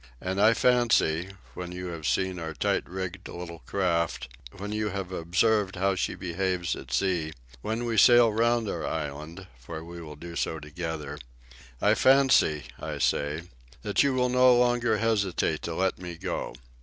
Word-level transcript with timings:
And 0.19 0.41
I 0.41 0.55
fancy, 0.55 1.29
when 1.53 1.71
you 1.71 1.85
have 1.89 2.07
seen 2.07 2.39
our 2.39 2.55
tight 2.55 2.89
rigged 2.89 3.27
little 3.27 3.59
craft, 3.67 4.29
when 4.53 4.71
you 4.71 4.89
have 4.89 5.11
observed 5.11 5.75
how 5.75 5.93
she 5.93 6.15
behaves 6.15 6.75
at 6.75 6.91
sea, 6.91 7.33
when 7.61 7.85
we 7.85 7.97
sail 7.97 8.33
round 8.33 8.67
our 8.67 8.83
island, 8.83 9.45
for 9.59 9.83
we 9.83 10.01
will 10.01 10.15
do 10.15 10.35
so 10.35 10.57
together 10.57 11.19
I 11.79 11.93
fancy, 11.93 12.63
I 12.79 12.97
say, 12.97 13.43
that 13.83 14.01
you 14.01 14.15
will 14.15 14.29
no 14.29 14.57
longer 14.57 14.97
hesitate 14.97 15.61
to 15.61 15.75
let 15.75 15.99
me 15.99 16.15
go. 16.17 16.55